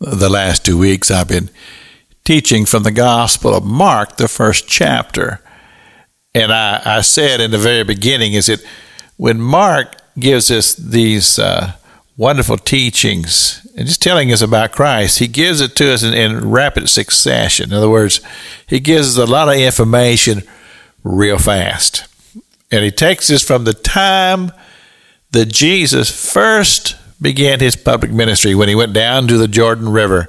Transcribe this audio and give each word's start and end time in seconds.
the 0.00 0.30
last 0.30 0.64
two 0.64 0.78
weeks 0.78 1.10
I've 1.10 1.28
been 1.28 1.50
teaching 2.24 2.64
from 2.64 2.84
the 2.84 2.90
Gospel 2.90 3.54
of 3.54 3.64
Mark, 3.64 4.16
the 4.16 4.28
first 4.28 4.66
chapter. 4.66 5.40
And 6.34 6.52
I, 6.52 6.80
I 6.84 7.00
said 7.02 7.40
in 7.40 7.50
the 7.50 7.58
very 7.58 7.84
beginning 7.84 8.32
is 8.32 8.46
that 8.46 8.64
when 9.16 9.40
Mark 9.40 9.96
gives 10.18 10.50
us 10.50 10.74
these 10.74 11.38
uh, 11.38 11.74
wonderful 12.16 12.56
teachings 12.56 13.66
and 13.76 13.86
just 13.86 14.02
telling 14.02 14.32
us 14.32 14.40
about 14.40 14.72
Christ, 14.72 15.18
he 15.18 15.28
gives 15.28 15.60
it 15.60 15.76
to 15.76 15.92
us 15.92 16.02
in, 16.02 16.14
in 16.14 16.50
rapid 16.50 16.88
succession. 16.88 17.70
In 17.70 17.76
other 17.76 17.90
words, 17.90 18.22
he 18.66 18.80
gives 18.80 19.18
us 19.18 19.28
a 19.28 19.30
lot 19.30 19.48
of 19.48 19.54
information 19.54 20.42
real 21.04 21.38
fast. 21.38 22.06
And 22.70 22.84
he 22.84 22.90
takes 22.90 23.30
us 23.30 23.42
from 23.42 23.64
the 23.64 23.74
time 23.74 24.52
that 25.32 25.46
Jesus 25.46 26.32
first 26.32 26.96
began 27.20 27.60
his 27.60 27.76
public 27.76 28.10
ministry 28.10 28.54
when 28.54 28.68
he 28.68 28.74
went 28.74 28.92
down 28.92 29.28
to 29.28 29.36
the 29.36 29.48
Jordan 29.48 29.90
River 29.90 30.28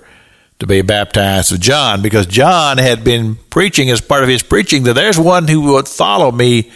to 0.60 0.68
be 0.68 0.82
baptized 0.82 1.52
of 1.52 1.60
John, 1.60 2.02
because 2.02 2.28
John 2.28 2.78
had 2.78 3.04
been 3.04 3.36
preaching 3.50 3.90
as 3.90 4.00
part 4.00 4.24
of 4.24 4.30
his 4.30 4.44
preaching 4.44 4.84
that 4.84 4.94
there's 4.94 5.20
one 5.20 5.48
who 5.48 5.62
would 5.74 5.88
follow 5.88 6.32
me 6.32 6.72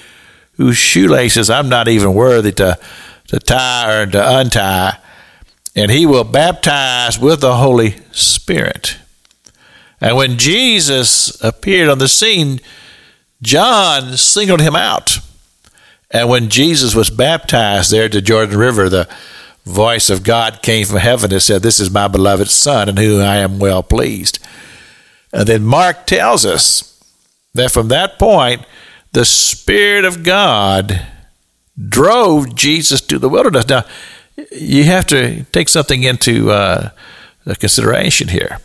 whose 0.53 0.77
shoelaces 0.77 1.49
I'm 1.49 1.70
not 1.70 1.88
even 1.88 2.13
worthy 2.13 2.52
to, 2.53 2.80
to 3.27 3.39
tie 3.39 4.02
or 4.02 4.05
to 4.08 4.38
untie, 4.39 4.98
and 5.75 5.91
he 5.91 6.05
will 6.05 6.23
baptize 6.23 7.20
with 7.20 7.41
the 7.41 7.58
Holy 7.58 7.95
Spirit. 8.11 8.97
And 10.02 10.16
when 10.16 10.38
Jesus 10.38 11.41
appeared 11.44 11.89
on 11.89 12.00
the 12.00 12.08
scene, 12.08 12.61
John 13.41 14.17
singled 14.17 14.61
him 14.61 14.75
out. 14.75 15.20
And 16.09 16.30
when 16.30 16.50
Jesus 16.50 16.95
was 16.95 17.09
baptized 17.09 17.91
there 17.91 18.05
at 18.05 18.13
the 18.13 18.22
Jordan 18.22 18.58
River, 18.58 18.89
the 18.89 19.09
voice 19.65 20.09
of 20.09 20.23
God 20.23 20.61
came 20.61 20.85
from 20.85 20.97
heaven 20.97 21.31
and 21.33 21.41
said, 21.41 21.61
This 21.61 21.79
is 21.79 21.89
my 21.91 22.07
beloved 22.07 22.49
Son, 22.49 22.89
in 22.89 22.97
whom 22.97 23.21
I 23.21 23.37
am 23.37 23.59
well 23.59 23.83
pleased. 23.83 24.39
And 25.33 25.47
then 25.47 25.63
Mark 25.63 26.05
tells 26.05 26.45
us 26.45 27.03
that 27.53 27.72
from 27.72 27.88
that 27.89 28.19
point, 28.19 28.66
the 29.11 29.25
Spirit 29.25 30.05
of 30.05 30.23
God 30.23 31.07
drove 31.77 32.55
Jesus 32.55 33.02
to 33.02 33.19
the 33.19 33.30
wilderness. 33.30 33.67
Now, 33.67 33.85
you 34.52 34.83
have 34.85 35.05
to 35.07 35.44
take 35.45 35.69
something 35.69 36.03
into 36.03 36.52
uh, 36.52 36.89
consideration 37.59 38.27
here. 38.27 38.59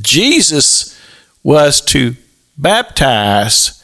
Jesus 0.00 0.98
was 1.42 1.80
to 1.80 2.16
baptize 2.56 3.82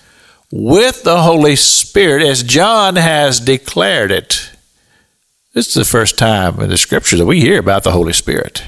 with 0.51 1.03
the 1.03 1.23
Holy 1.23 1.57
Spirit 1.57 2.23
as 2.23 2.43
John 2.43 2.97
has 2.97 3.41
declared 3.41 4.11
it. 4.11 4.51
This 5.55 5.69
is 5.69 5.75
the 5.75 5.85
first 5.85 6.19
time 6.19 6.61
in 6.61 6.69
the 6.69 6.77
scripture 6.77 7.17
that 7.17 7.27
we 7.27 7.41
hear 7.41 7.61
about 7.61 7.85
the 7.85 7.93
Holy 7.93 8.13
Spirit. 8.13 8.65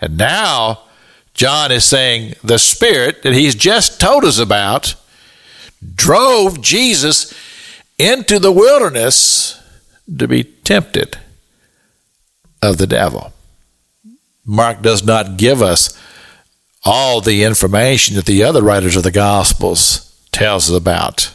And 0.00 0.18
now, 0.18 0.82
John 1.32 1.70
is 1.70 1.84
saying 1.84 2.34
the 2.42 2.58
Spirit 2.58 3.22
that 3.22 3.34
he's 3.34 3.54
just 3.54 4.00
told 4.00 4.24
us 4.24 4.40
about 4.40 4.96
drove 5.94 6.60
Jesus 6.60 7.32
into 7.98 8.40
the 8.40 8.50
wilderness 8.50 9.62
to 10.18 10.26
be 10.26 10.42
tempted 10.42 11.18
of 12.60 12.78
the 12.78 12.86
devil. 12.88 13.32
Mark 14.44 14.82
does 14.82 15.04
not 15.04 15.36
give 15.36 15.62
us 15.62 15.96
all 16.84 17.20
the 17.20 17.44
information 17.44 18.16
that 18.16 18.26
the 18.26 18.42
other 18.42 18.62
writers 18.62 18.96
of 18.96 19.04
the 19.04 19.12
Gospels 19.12 20.20
tells 20.32 20.68
us 20.68 20.76
about. 20.76 21.32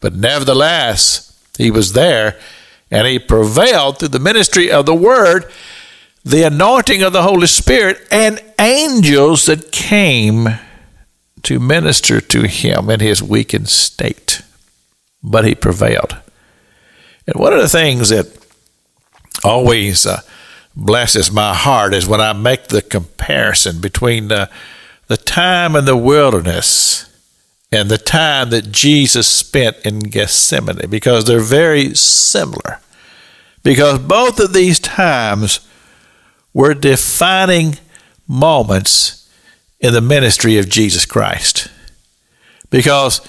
But 0.00 0.16
nevertheless, 0.16 1.40
he 1.56 1.70
was 1.70 1.92
there 1.92 2.40
and 2.94 3.08
he 3.08 3.18
prevailed 3.18 3.98
through 3.98 4.06
the 4.06 4.20
ministry 4.20 4.70
of 4.70 4.86
the 4.86 4.94
word, 4.94 5.50
the 6.24 6.46
anointing 6.46 7.02
of 7.02 7.12
the 7.12 7.24
Holy 7.24 7.48
Spirit, 7.48 8.00
and 8.08 8.40
angels 8.56 9.46
that 9.46 9.72
came 9.72 10.46
to 11.42 11.58
minister 11.58 12.20
to 12.20 12.46
him 12.46 12.88
in 12.88 13.00
his 13.00 13.20
weakened 13.20 13.68
state. 13.68 14.42
But 15.24 15.44
he 15.44 15.56
prevailed. 15.56 16.18
And 17.26 17.34
one 17.34 17.52
of 17.52 17.60
the 17.60 17.68
things 17.68 18.10
that 18.10 18.28
always 19.42 20.06
uh, 20.06 20.20
blesses 20.76 21.32
my 21.32 21.52
heart 21.52 21.94
is 21.94 22.06
when 22.06 22.20
I 22.20 22.32
make 22.32 22.68
the 22.68 22.80
comparison 22.80 23.80
between 23.80 24.28
the, 24.28 24.48
the 25.08 25.16
time 25.16 25.74
in 25.74 25.84
the 25.84 25.96
wilderness 25.96 27.10
and 27.72 27.90
the 27.90 27.98
time 27.98 28.50
that 28.50 28.70
Jesus 28.70 29.26
spent 29.26 29.78
in 29.84 29.98
Gethsemane 29.98 30.88
because 30.88 31.24
they're 31.24 31.40
very 31.40 31.92
similar 31.96 32.78
because 33.64 33.98
both 33.98 34.38
of 34.38 34.52
these 34.52 34.78
times 34.78 35.58
were 36.52 36.74
defining 36.74 37.78
moments 38.28 39.28
in 39.80 39.92
the 39.92 40.00
ministry 40.00 40.58
of 40.58 40.68
Jesus 40.68 41.04
Christ. 41.04 41.68
Because 42.70 43.20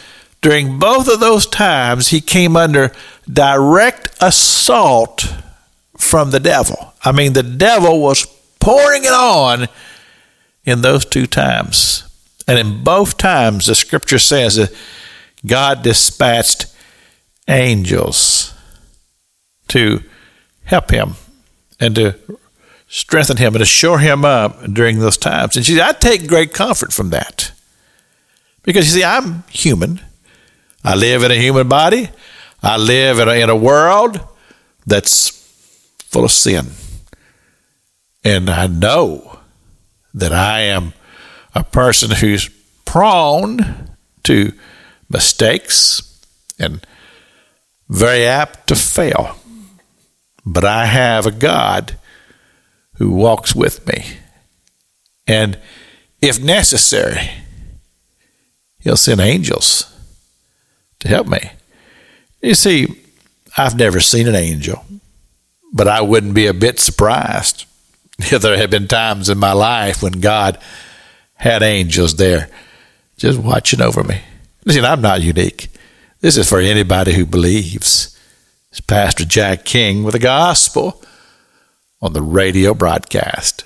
during 0.41 0.77
both 0.77 1.07
of 1.07 1.19
those 1.19 1.47
times, 1.47 2.09
he 2.09 2.21
came 2.21 2.55
under 2.55 2.91
direct 3.31 4.09
assault 4.21 5.33
from 5.97 6.29
the 6.29 6.39
devil. 6.39 6.93
I 7.03 7.11
mean, 7.11 7.33
the 7.33 7.41
devil 7.41 7.99
was 7.99 8.25
pouring 8.59 9.05
it 9.05 9.13
on 9.13 9.67
in 10.65 10.81
those 10.81 11.05
two 11.05 11.25
times. 11.25 12.03
And 12.47 12.59
in 12.59 12.83
both 12.83 13.17
times, 13.17 13.65
the 13.65 13.75
scripture 13.75 14.19
says 14.19 14.57
that 14.57 14.75
God 15.45 15.81
dispatched 15.81 16.67
angels 17.47 18.53
to 19.69 20.03
help 20.65 20.91
him 20.91 21.13
and 21.79 21.95
to 21.95 22.15
strengthen 22.87 23.37
him 23.37 23.55
and 23.55 23.59
to 23.59 23.65
shore 23.65 23.99
him 23.99 24.25
up 24.25 24.63
during 24.71 24.99
those 24.99 25.17
times. 25.17 25.55
And 25.55 25.65
she 25.65 25.75
said, 25.75 25.87
I 25.87 25.91
take 25.93 26.27
great 26.27 26.53
comfort 26.53 26.93
from 26.93 27.09
that. 27.11 27.51
Because 28.63 28.87
you 28.87 28.99
see, 28.99 29.05
I'm 29.05 29.43
human. 29.49 30.01
I 30.83 30.95
live 30.95 31.23
in 31.23 31.31
a 31.31 31.35
human 31.35 31.67
body. 31.67 32.09
I 32.61 32.77
live 32.77 33.19
in 33.19 33.27
a, 33.27 33.33
in 33.33 33.49
a 33.49 33.55
world 33.55 34.19
that's 34.85 35.29
full 35.99 36.23
of 36.23 36.31
sin. 36.31 36.67
And 38.23 38.49
I 38.49 38.67
know 38.67 39.39
that 40.13 40.31
I 40.31 40.61
am 40.61 40.93
a 41.53 41.63
person 41.63 42.11
who's 42.11 42.49
prone 42.85 43.89
to 44.23 44.53
mistakes 45.09 46.25
and 46.57 46.85
very 47.89 48.25
apt 48.25 48.67
to 48.67 48.75
fail. 48.75 49.37
But 50.45 50.63
I 50.63 50.85
have 50.85 51.25
a 51.25 51.31
God 51.31 51.97
who 52.97 53.09
walks 53.09 53.55
with 53.55 53.85
me. 53.87 54.05
And 55.27 55.57
if 56.21 56.41
necessary, 56.41 57.29
he'll 58.79 58.97
send 58.97 59.19
angels 59.19 59.91
to 60.99 61.07
help 61.07 61.27
me. 61.27 61.39
You 62.41 62.55
see, 62.55 63.01
I've 63.57 63.75
never 63.75 63.99
seen 63.99 64.27
an 64.27 64.35
angel, 64.35 64.85
but 65.73 65.87
I 65.87 66.01
wouldn't 66.01 66.35
be 66.35 66.47
a 66.47 66.53
bit 66.53 66.79
surprised 66.79 67.65
if 68.19 68.41
there 68.41 68.57
had 68.57 68.69
been 68.69 68.87
times 68.87 69.29
in 69.29 69.37
my 69.37 69.53
life 69.53 70.03
when 70.03 70.13
God 70.13 70.59
had 71.33 71.63
angels 71.63 72.15
there 72.15 72.49
just 73.17 73.39
watching 73.39 73.81
over 73.81 74.03
me. 74.03 74.21
Listen, 74.65 74.85
I'm 74.85 75.01
not 75.01 75.21
unique. 75.21 75.69
This 76.21 76.37
is 76.37 76.49
for 76.49 76.59
anybody 76.59 77.13
who 77.13 77.25
believes. 77.25 78.14
It's 78.75 78.81
Pastor 78.81 79.23
Jack 79.23 79.63
King 79.63 80.03
with 80.03 80.15
the 80.15 80.19
gospel 80.19 81.01
on 82.01 82.11
the 82.11 82.21
radio 82.21 82.73
broadcast. 82.73 83.63